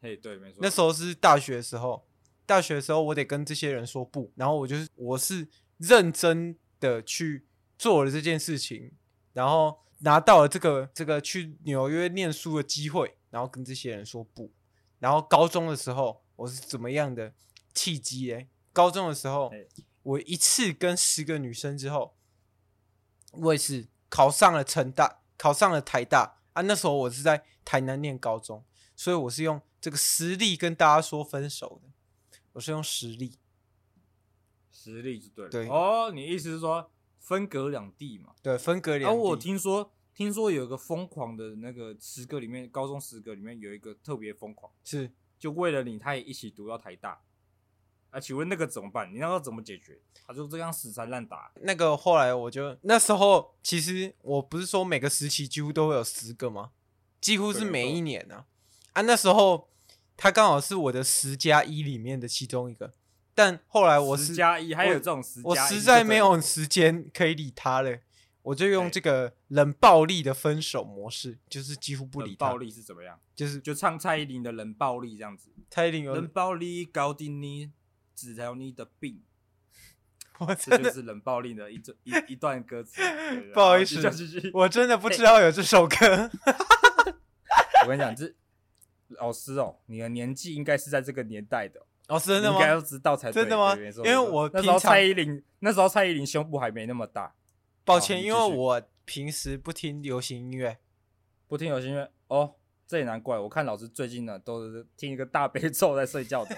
[0.00, 0.60] 嘿，对，没错。
[0.62, 2.06] 那时候是大学的时候，
[2.46, 7.46] 大学的时候我得跟这些人说不，然后我就是我是认真的去
[7.78, 8.92] 做了这件事情，
[9.32, 13.16] 然后拿到了这个这个去纽约念书的机会。
[13.30, 14.52] 然后跟这些人说不，
[15.00, 17.34] 然后高中的时候我是怎么样的
[17.74, 18.48] 契机诶？
[18.72, 19.50] 高中的时候，
[20.04, 22.14] 我一次跟十个女生之后，
[23.32, 26.62] 我也是考上了成大，考上了台大啊。
[26.62, 31.90] 那时候我是在台南念高中，所以我是用这个实力跟大家说分手的。
[32.52, 33.36] 我是用实力，
[34.74, 35.50] 实力就对的。
[35.50, 38.34] 对哦，你意思是说分隔两地嘛？
[38.42, 39.16] 对，分隔两地。
[39.16, 39.90] 啊，我听说。
[40.16, 45.10] 听说有一个疯狂的那个十个里面，高中十个里面有一个特别疯狂，是
[45.40, 47.20] 就为了你，他也一起读到台大。
[48.10, 49.12] 啊，请问那个怎么办？
[49.12, 50.00] 你那个怎么解决？
[50.24, 51.50] 他就这样死缠烂打。
[51.62, 56.70] 那个后来我就那时候，其实我不是说每个时期几乎都会有十个吗？
[57.20, 58.44] 几乎是每一年呢。
[58.92, 59.68] 啊，那时候
[60.16, 62.92] 他刚好是我的十加一里面的其中一个，
[63.34, 67.98] 但后来我是加一还有这种十我实在没有时间可以理他了。
[68.42, 72.50] 我就用这个冷暴力的分手模式，就是几乎不理他。
[72.50, 73.18] 暴力是怎么样？
[73.34, 75.50] 就是就唱蔡依林的冷暴力这样子。
[75.70, 77.72] 蔡依林有冷暴力搞定你，
[78.14, 79.22] 治疗你的病。
[80.40, 83.00] 我真的这就是冷暴力的一一一段歌词。
[83.54, 83.98] 不好意思，
[84.52, 86.30] 我真的不知道有这首歌。
[87.84, 88.34] 我跟你讲，这
[89.08, 91.86] 老师哦，你的年纪应该是在这个年代的。
[92.08, 92.56] 老师真的吗？
[92.56, 93.42] 应该要知道才对。
[93.42, 93.74] 真的吗？
[93.76, 97.34] 因为我那时候蔡依林，那时候蔡依林胸部还没那么大。
[97.84, 100.78] 抱歉，因为我平时不听流行音乐，
[101.46, 102.54] 不听流行音乐哦，
[102.86, 103.38] 这也难怪。
[103.38, 106.56] 我看老师最近呢都是听一个大悲咒在睡觉的。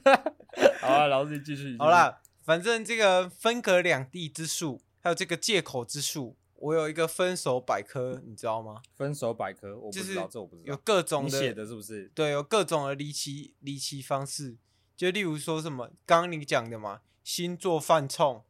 [0.80, 1.76] 好啊，老师你继续。
[1.78, 8.82] 好啦，反正这个分隔两地之术，还有这个借口之术，我有一个分手百科，你知道吗？
[8.94, 10.66] 分手百科，我不知道，这我不知道。
[10.66, 12.10] 有各种的写的是不是？
[12.14, 14.58] 对，有各种的离奇离奇方式，
[14.96, 18.44] 就例如说什么，刚刚你讲的嘛，星座犯冲，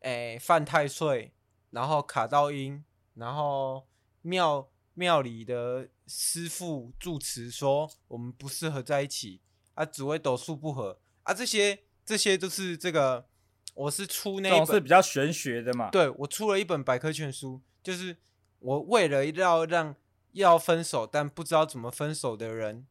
[0.00, 1.32] 哎，犯太岁，
[1.70, 3.86] 然后卡到阴，然后
[4.22, 9.40] 庙庙里的师傅住持说我们不适合在一起
[9.74, 13.30] 啊，紫微斗数不合啊，这些这些都是这个。
[13.74, 15.88] 我是出那一本是比较玄学的嘛？
[15.90, 18.16] 对，我出了一本百科全书，就是
[18.58, 19.96] 我为了要让
[20.32, 22.86] 要分手但不知道怎么分手的人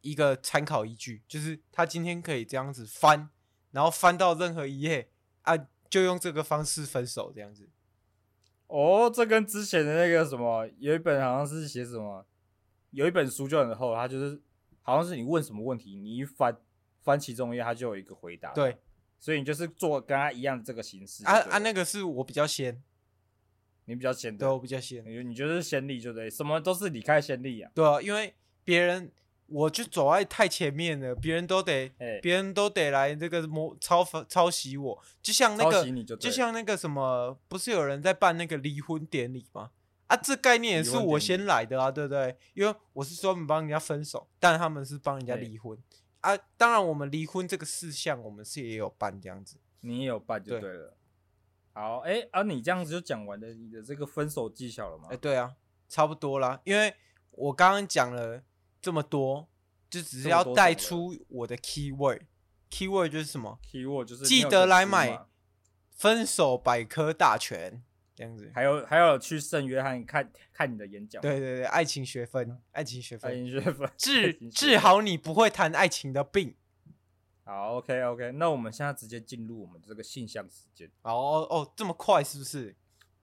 [0.00, 3.30] 一个参考依据，就是他今天可以这样子翻，
[3.72, 5.10] 然后翻到任何一页
[5.42, 5.56] 啊，
[5.90, 7.68] 就用这个方式分手这样子。
[8.68, 12.24] 哦，这跟之前的那个什么，有一本好像是写什么，
[12.90, 14.40] 有一本书就很厚，它就是
[14.80, 16.56] 好像是你问什么问题，你一翻
[17.00, 18.52] 翻其中一页，它就有一个回答。
[18.52, 18.78] 对。
[19.22, 22.82] 所以你就是做跟他一样的这个形式啊啊，那个是我比较先，
[23.84, 29.12] 你比较先，对，我比较先，你你就是先例，就对，什么都是你开先例啊，对啊，因为别人
[29.46, 31.88] 我就走在太前面了，别人都得，
[32.20, 39.70] 别、欸、人都得来这个模抄抄袭我，就像那个就，就像那个什么，不是有人在办那个离婚典礼吗？
[40.08, 42.36] 啊，这概念也是我先来的啊，对不对？
[42.54, 45.78] 因为我是专门帮人家分手，但他们是帮人家离婚。
[45.78, 50.88] 欸啊，当然，我们离婚这个事项，我们是也有办这样子，你也有办就对了。
[50.88, 50.96] 对
[51.74, 55.04] 好，哎、欸，啊，你这样子就讲完了你的这个分手技巧了吗？
[55.10, 55.54] 哎、欸，对啊，
[55.88, 56.60] 差不多啦。
[56.64, 56.94] 因为
[57.30, 58.42] 我刚刚讲了
[58.80, 59.48] 这么多，
[59.88, 65.26] 就只是要带出我的 key word，key word 就是什么？key word 就是记得来买
[65.90, 67.82] 分手百科大全。
[68.14, 76.54] 这样子，还有还有去圣约翰看看你的演讲，对对对，爱情学分，爱情学分，爱情学分，治治好你不会谈爱情的病。
[77.44, 80.88] 好，OK OK，那我们现在直接进入我们这个信箱时间。
[81.02, 82.76] 哦哦，这么快是不是？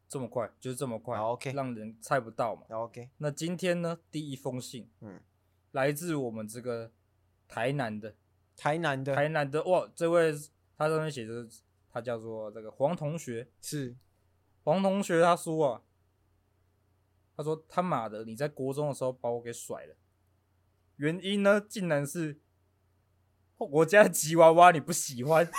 [0.10, 1.18] 这么快，就是这么快。
[1.18, 2.64] 好，OK，让人猜不到嘛。
[2.70, 5.22] ，OK，那今天呢，第一封信，嗯，
[5.72, 6.92] 来自我们这个
[7.48, 8.16] 台南的，
[8.58, 10.34] 台南的，台南的，哇，这位
[10.76, 11.48] 他上面写着，
[11.92, 13.96] 他叫做这个黄同学，是。
[14.64, 15.82] 黄同学他说啊，
[17.36, 19.96] 他说他妈的，你在国中的时候把我给甩了，
[20.98, 22.40] 原因呢，竟然是
[23.58, 25.50] 我家的吉娃娃你不喜欢，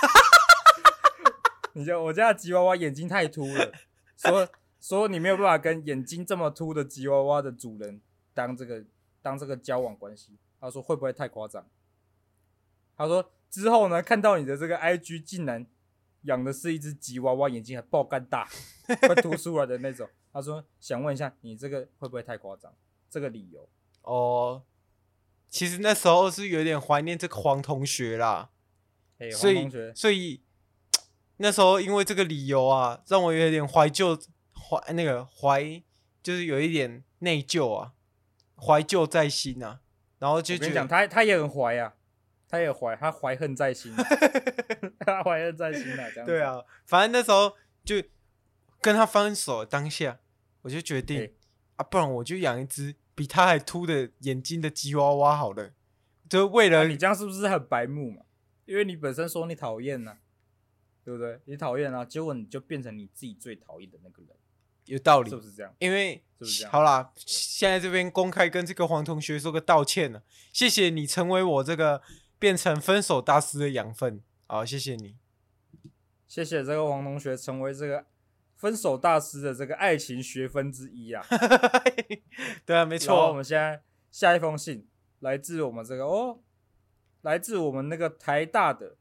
[1.74, 3.72] 你家我家的吉娃娃眼睛太凸了，
[4.16, 8.00] 说说你没有办法跟眼睛这么凸的吉娃娃的主人
[8.34, 8.84] 当这个
[9.22, 11.66] 当这个交往关系，他说会不会太夸张？
[12.96, 15.66] 他说之后呢，看到你的这个 IG 竟然。
[16.22, 18.48] 养的是一只吉娃娃，眼睛还爆干大，
[19.00, 20.08] 快凸出来的那种。
[20.32, 22.72] 他说：“想问一下，你这个会不会太夸张？
[23.08, 23.68] 这个理由？”
[24.02, 24.62] 哦，
[25.48, 28.50] 其实那时候是有点怀念这个黄同学啦。
[29.18, 30.42] 欸、所以所以
[31.38, 34.16] 那时候因为这个理由啊，让我有点怀旧，
[34.52, 35.82] 怀那个怀
[36.22, 37.92] 就是有一点内疚啊，
[38.56, 39.80] 怀旧在心啊。
[40.18, 41.94] 然后就觉得他他也很怀啊。
[42.50, 43.94] 他也怀，他怀恨在心，
[45.06, 46.26] 他怀恨在心啊，这样。
[46.26, 48.02] 对啊，反正那时候就
[48.80, 50.18] 跟他分手当下，
[50.62, 51.34] 我就决定、欸、
[51.76, 55.70] 啊，不然我就养一只比他还秃的眼睛的吉娃娃好了。
[56.28, 58.22] 就为了、啊、你这样是不是很白目嘛？
[58.64, 60.16] 因为你本身说你讨厌呐，
[61.04, 61.40] 对不对？
[61.44, 64.30] 你讨厌啊，结果你就变成你自己最讨厌的那个人，
[64.86, 65.72] 有道理，是不是这样？
[65.78, 66.72] 因为是不是这样？
[66.72, 72.02] 好啦，现在这边公开跟这个黄同学说个道歉了，谢谢你成为我这个。
[72.40, 75.16] 变成分手大师的养分，好，谢谢你，
[76.26, 78.06] 谢谢这个王同学成为这个
[78.56, 81.22] 分手大师的这个爱情学分之一啊。
[82.64, 83.28] 对啊，没错。
[83.28, 86.40] 我们现在下一封信来自我们这个哦，
[87.20, 88.96] 来自我们那个台大的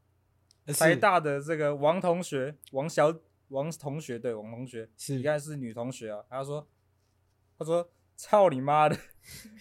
[0.78, 6.22] 台大的这个王同学，王小王同学，对，王同学是应该是女同学啊。
[6.28, 6.68] 他说，
[7.58, 8.98] 他说，操你妈的，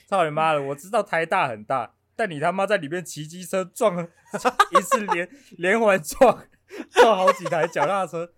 [0.05, 1.95] 操你妈的，我知道台大很大。
[2.19, 4.05] 但你他妈在里面骑机车撞
[4.77, 6.45] 一次连连环撞
[6.91, 8.29] 撞好几台脚踏车，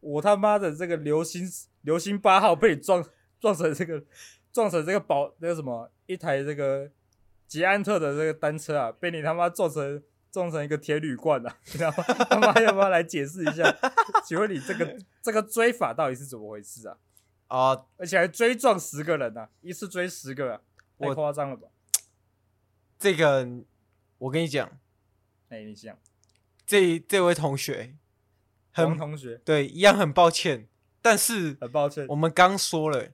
[0.00, 1.48] 我他妈的这个流星
[1.82, 3.06] 流星八号被你撞
[3.38, 4.02] 撞成这个
[4.52, 6.90] 撞成这个宝那个什么一台这个
[7.46, 11.56] 捷安特的这个单车啊，被你他妈撞成撞成一个铁铝罐啊！
[11.66, 12.02] 你知道吗？
[12.28, 13.72] 他妈要不要来解释一下？
[14.26, 16.96] 请问你这个这个追法到底是怎么回事啊？
[17.46, 20.60] 啊、呃，而且还追撞十个人啊，一次追十个，啊，
[20.98, 21.68] 太夸张了吧？
[22.98, 23.46] 这个，
[24.18, 24.78] 我跟你讲，
[25.48, 25.98] 哎，你讲，
[26.66, 27.94] 这这位同学，
[28.72, 30.68] 很同学，对，一样很抱歉，
[31.02, 33.12] 但是很抱歉，我们刚说了，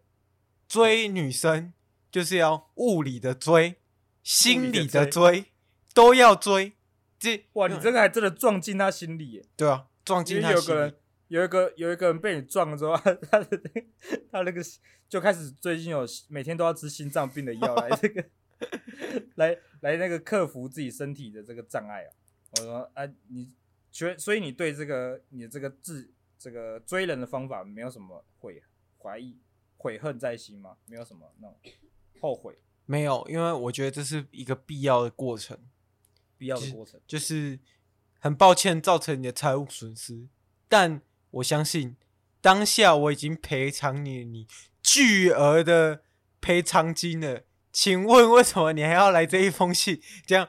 [0.69, 1.73] 追女生
[2.11, 3.77] 就是要物理的追，
[4.23, 5.47] 心理的追，
[5.93, 6.73] 都要追。
[7.19, 9.45] 这哇，你真的还真的撞进他心里耶？
[9.57, 10.61] 对啊，撞进他心里。
[10.61, 10.97] 有个人，
[11.29, 13.61] 有一个有一个人被你撞了之后，他他的
[14.31, 14.61] 他那个
[15.09, 18.25] 就开始最近有每天都要吃心脏病的药来这个
[19.37, 22.11] 来来那个克服自己身体的这个障碍啊。
[22.57, 23.55] 我说啊，你
[23.93, 28.61] 觉所以你对这个你的这个治这个追人的方法没有什么悔
[28.99, 29.39] 怀疑
[29.77, 30.77] 悔恨在心吗？
[30.87, 31.57] 没有什么那种
[32.21, 32.59] 后悔？
[32.87, 35.59] 没有，因为我觉得这是一个必要的过程，
[36.37, 37.61] 必要的过程就是、就是
[38.19, 40.27] 很抱歉造成你的财务损失，
[40.69, 41.03] 但。
[41.33, 41.97] 我相信
[42.43, 44.47] 当下我已经赔偿你你
[44.83, 46.03] 巨额的
[46.43, 50.49] 赔偿金了，请问为什么你还要来这一封信，这样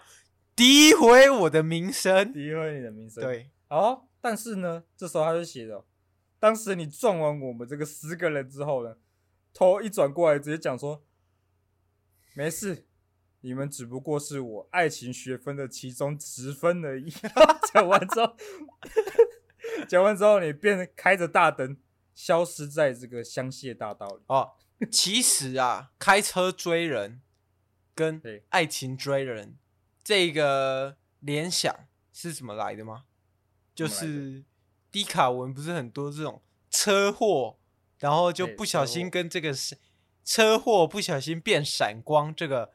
[0.55, 2.33] 诋毁我的名声？
[2.33, 3.23] 诋毁你的名声。
[3.23, 5.85] 对，哦，但是呢，这时候他就写着，
[6.39, 8.97] 当时你撞完我们这个十个人之后呢，
[9.53, 11.03] 头一转过来直接讲说，
[12.35, 12.85] 没事，
[13.41, 17.09] 你们只不过是我爱情学分的其中十分而已。
[17.73, 18.35] 讲完之后。
[19.87, 21.77] 讲完之后，你便开着大灯
[22.13, 24.21] 消失在这个香榭大道里。
[24.27, 24.51] 哦，
[24.91, 27.21] 其实啊，开车追人
[27.93, 29.57] 跟爱情追人
[30.03, 33.05] 这个联想是怎么来的吗？
[33.73, 34.43] 就是
[34.91, 37.57] 低卡文不是很多这种车祸，
[37.99, 39.53] 然后就不小心跟这个
[40.23, 42.71] 车祸不小心变闪光这个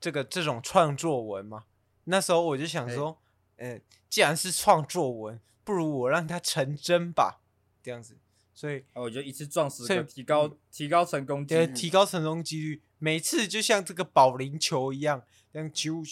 [0.00, 1.64] 这个这种创作文吗？
[2.04, 3.20] 那时候我就想说，
[3.56, 5.40] 嗯，既然是创作文。
[5.64, 7.42] 不如我让它成真吧，
[7.82, 8.16] 这样子，
[8.58, 16.02] 所以我就一次撞死，提高提高成功几率，提高成功几率，每次就像这个保龄球一样，这样就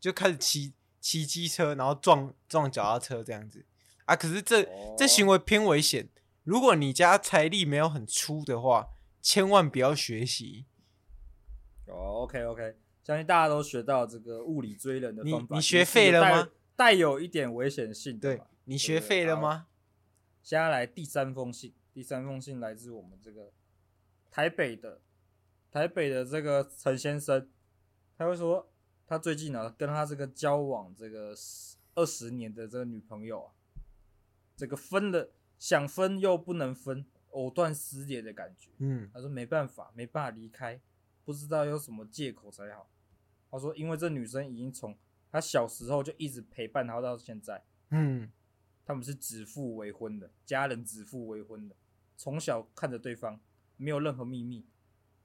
[0.00, 3.64] 就开始骑骑机车，然后撞撞脚踏车这样子
[4.04, 4.16] 啊。
[4.16, 6.08] 可是这、哦、这行为偏危险，
[6.42, 8.88] 如果你家财力没有很粗的话，
[9.22, 10.64] 千万不要学习。
[11.86, 16.48] 哦，OK OK，相信大家都学到这个物理追人的方法，你你学废了吗？
[16.74, 18.42] 带有一点危险性，对。
[18.64, 19.68] 你学废了吗？
[20.46, 23.52] 接下来第三封信，第三封信来自我们这个
[24.30, 25.00] 台北的
[25.72, 27.50] 台北的这个陈先生，
[28.16, 28.70] 他会说
[29.08, 31.34] 他最近呢跟他这个交往这个
[31.96, 33.50] 二十年的这个女朋友啊，
[34.54, 38.70] 这个分了想分又不能分，藕断丝连的感觉。
[38.78, 40.80] 嗯，他说没办法，没办法离开，
[41.24, 42.88] 不知道有什么借口才好。
[43.50, 44.96] 他说因为这女生已经从
[45.32, 47.64] 他小时候就一直陪伴他到现在。
[47.90, 48.30] 嗯。
[48.86, 51.74] 他们是指腹为婚的，家人指腹为婚的，
[52.16, 53.40] 从小看着对方，
[53.76, 54.64] 没有任何秘密，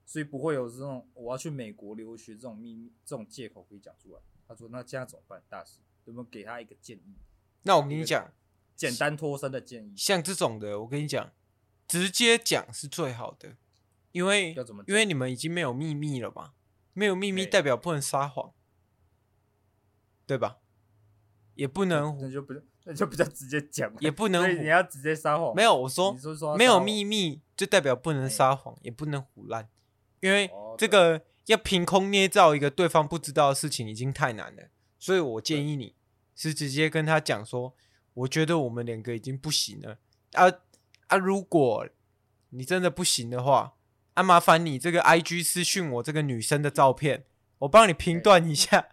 [0.04, 4.20] 所以不会有这种我要去美国留学这种秘密、这种借口可以讲出来。
[4.48, 5.40] 他说：“那这样怎么办？
[5.48, 7.14] 大师有没有给他一个建议？”
[7.62, 8.34] 那我跟你讲，
[8.74, 11.32] 简单脱身的建议，像这种的，我跟你讲，
[11.86, 13.56] 直接讲是最好的，
[14.10, 14.82] 因为要怎么？
[14.88, 16.54] 因为你们已经没有秘密了嘛，
[16.92, 18.52] 没有秘密代表不能撒谎，
[20.26, 20.58] 对吧？
[21.54, 22.66] 也不能，那就不是。
[22.84, 25.54] 那就比较直接讲，也不能你要直接撒谎。
[25.54, 29.68] 没有，我说，说说没有秘密，就代表不能撒谎，也不能胡乱，
[30.20, 34.68] 因为这个要凭空捏造一个对方不知道的事情已经太难了。
[34.98, 35.94] 所以我建议你
[36.34, 37.74] 是直接跟他讲说，
[38.14, 39.98] 我觉得我们两个已经不行了
[40.32, 40.52] 啊
[41.06, 41.16] 啊！
[41.16, 41.88] 如果
[42.50, 43.74] 你真的不行的话，
[44.14, 47.24] 啊，麻烦你这个 IG 私讯我这个女生的照片，
[47.60, 48.88] 我帮你评断一下，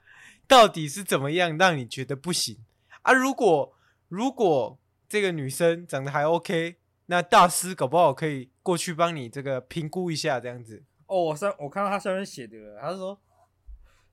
[0.47, 2.58] 到底是怎么样让你觉得不行
[3.02, 3.13] 啊？
[3.13, 3.75] 如果
[4.10, 10.84] 如果这个女生长得还 OK，那大师搞不好可以过去帮你这个评估一下，这样子。
[11.06, 13.22] 哦，我上我看到他上面写的了，他说，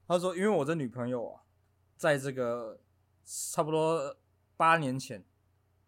[0.07, 1.41] 他说，因为我这女朋友啊，
[1.97, 2.79] 在这个
[3.25, 4.17] 差不多
[4.57, 5.25] 八年前，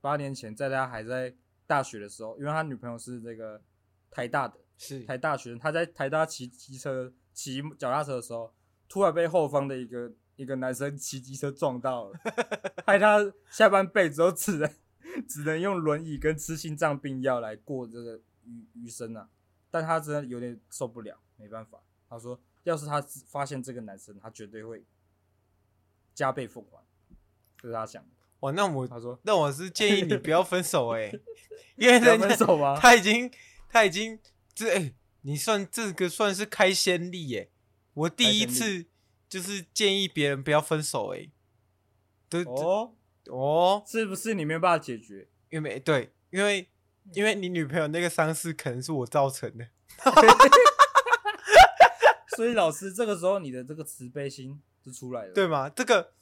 [0.01, 1.35] 八年前在他还在
[1.66, 3.62] 大学的时候，因为他女朋友是这个
[4.11, 8.55] 台大的，是台大学生，他在台大骑机车、骑脚踏车的时候，
[8.88, 10.12] 突然被后方的一个。
[10.38, 12.20] 一个男生骑机车撞到了，
[12.87, 13.18] 害他
[13.51, 14.72] 下半辈子都只能
[15.29, 19.29] 只能用轮椅跟吃心脏病药来过这个余余生啊！
[19.68, 21.83] 但他真的有点受不了，没办法。
[22.09, 24.85] 他说，要是他发现这个男生，他绝对会
[26.14, 26.81] 加倍奉还。
[27.61, 28.11] 这是他想的。
[28.38, 31.20] 哇，那我他说，那我是建议你不要分手哎、欸，
[31.74, 32.79] 因为人分手吗？
[32.81, 33.29] 他已经
[33.68, 34.16] 他已经
[34.55, 37.51] 这哎、欸，你算这个算是开先例耶、欸。
[37.94, 38.87] 我第一次。
[39.29, 41.31] 就是建议别人不要分手哎、欸，
[42.29, 42.95] 对哦
[43.27, 45.29] 哦，是不是你没有办法解决？
[45.51, 46.69] 因为对，因为
[47.12, 49.69] 因为你女朋友那个伤势可能是我造成的，
[52.37, 55.68] 所以老师这个时候你的这个慈悲心就出来了，对吗？
[55.68, 56.12] 这个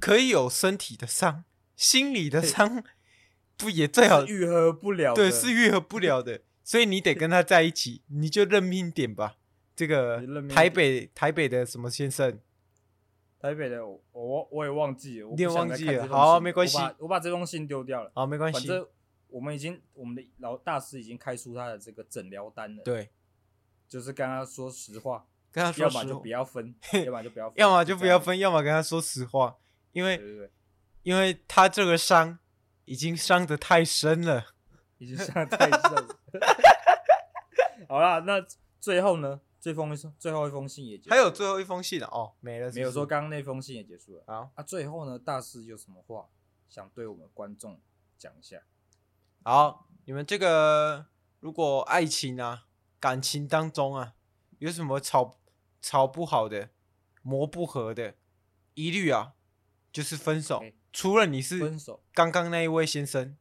[0.00, 1.44] 可以有身体的伤，
[1.76, 2.82] 心理的伤
[3.56, 5.14] 不也最好愈合不了？
[5.14, 9.36] 对，是愈合不了的，所以你得跟他在一起，你就认命点吧。
[9.76, 12.40] 这个 台北台北的什么先生？
[13.40, 18.58] 台北的我我也忘记了，你也忘记了，好，没关系，我把我把这封信丢掉了，好，没关系。
[18.58, 18.86] 反正
[19.28, 22.82] 我们已经我们的老大师已经开出他的这个诊疗单了。
[22.82, 23.10] 对，
[23.86, 26.74] 就是跟他说实话，跟他说要么就不要分，
[27.06, 29.56] 要么就不要分，要么就不要分，要么跟他说实话，
[29.92, 30.50] 因为对对对，
[31.04, 32.38] 因为他这个伤
[32.86, 34.46] 已经伤得太深了，
[34.98, 36.18] 已经伤得太深了。
[37.88, 38.44] 好啦，那
[38.80, 39.40] 最后呢？
[39.68, 44.24] 最封最后一封信也结束了，还有最后一封信哦，没了是不是，没有说刚刚那封信也结束了。
[44.26, 46.30] 好，啊，最后呢，大师有什么话
[46.70, 47.78] 想对我们观众
[48.16, 48.62] 讲一下？
[49.42, 51.08] 好，你们这个
[51.40, 52.64] 如果爱情啊、
[52.98, 54.14] 感情当中啊，
[54.58, 55.38] 有什么吵
[55.82, 56.70] 吵不好的、
[57.20, 58.14] 磨不合的，
[58.72, 59.34] 一律啊
[59.92, 60.60] 就是分手。
[60.60, 63.36] 欸、除了你是分手，刚刚那一位先生。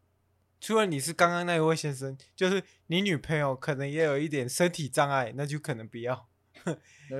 [0.60, 6.28] 除了你是刚刚那一位先生，就是你女朋友可能也有一点身体障碍，那就可能不要。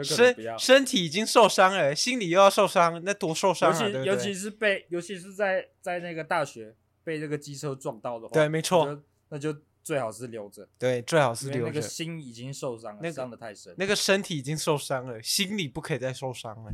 [0.04, 3.88] 身身体已经受伤了，心里又要受伤，那多受伤啊！
[3.88, 10.68] 尤其尤其是被，尤其是在在那个大学被这个机车撞到的话，对，没错，那就最好是留着。
[10.78, 11.68] 对，最好是留着。
[11.68, 13.74] 那个心已经受伤了，那伤的太深。
[13.78, 16.74] 那个身体已经受伤了，心里不可以再受伤了。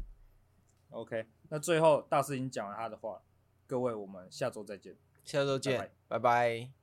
[0.90, 3.22] OK，那最后大师已经讲了他的话，
[3.68, 4.96] 各位，我们下周再见。
[5.24, 5.92] 下周见，拜拜。
[6.08, 6.83] 拜拜。